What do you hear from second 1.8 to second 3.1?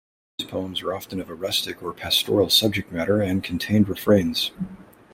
or pastoral subject